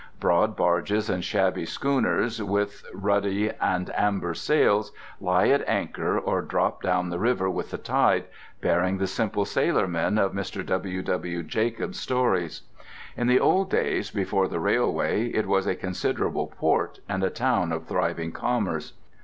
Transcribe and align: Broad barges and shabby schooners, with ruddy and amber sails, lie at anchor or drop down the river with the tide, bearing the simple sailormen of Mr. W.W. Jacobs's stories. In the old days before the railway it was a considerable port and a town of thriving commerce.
Broad 0.19 0.55
barges 0.55 1.11
and 1.11 1.23
shabby 1.23 1.63
schooners, 1.63 2.41
with 2.41 2.83
ruddy 2.91 3.51
and 3.61 3.91
amber 3.95 4.33
sails, 4.33 4.91
lie 5.19 5.49
at 5.49 5.63
anchor 5.69 6.17
or 6.19 6.41
drop 6.41 6.81
down 6.81 7.11
the 7.11 7.19
river 7.19 7.47
with 7.51 7.69
the 7.69 7.77
tide, 7.77 8.23
bearing 8.61 8.97
the 8.97 9.05
simple 9.05 9.45
sailormen 9.45 10.17
of 10.17 10.33
Mr. 10.33 10.65
W.W. 10.65 11.43
Jacobs's 11.43 12.01
stories. 12.01 12.63
In 13.15 13.27
the 13.27 13.39
old 13.39 13.69
days 13.69 14.09
before 14.09 14.47
the 14.47 14.59
railway 14.59 15.27
it 15.27 15.45
was 15.45 15.67
a 15.67 15.75
considerable 15.75 16.47
port 16.47 16.99
and 17.07 17.23
a 17.23 17.29
town 17.29 17.71
of 17.71 17.85
thriving 17.85 18.31
commerce. 18.31 18.93